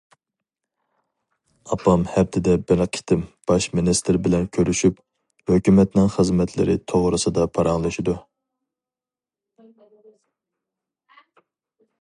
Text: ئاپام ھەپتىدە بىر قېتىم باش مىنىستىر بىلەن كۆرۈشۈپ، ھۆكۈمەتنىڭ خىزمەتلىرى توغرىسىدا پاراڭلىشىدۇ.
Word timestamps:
ئاپام 1.73 2.05
ھەپتىدە 2.13 2.53
بىر 2.71 2.79
قېتىم 2.97 3.21
باش 3.51 3.67
مىنىستىر 3.79 4.17
بىلەن 4.27 4.47
كۆرۈشۈپ، 4.57 5.03
ھۆكۈمەتنىڭ 5.51 6.09
خىزمەتلىرى 6.15 6.77
توغرىسىدا 6.93 7.45
پاراڭلىشىدۇ. 7.57 8.19